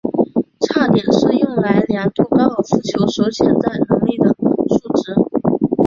[0.61, 5.13] 差点是用来量度高尔夫球手潜在能力的数值。